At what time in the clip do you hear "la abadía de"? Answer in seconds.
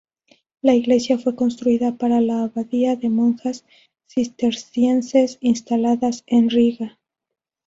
2.21-3.09